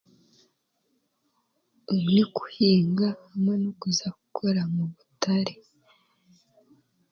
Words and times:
N'okuhinga 2.13 3.07
hamwe 3.27 3.53
n'okuza 3.61 4.05
kukora 4.17 4.61
mu 4.73 4.83
butare. 4.93 5.53